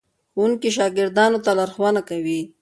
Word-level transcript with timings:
ښوونکي 0.31 0.69
شاګردانو 0.77 1.39
ته 1.45 1.51
لارښوونه 1.59 2.01
کوي. 2.09 2.39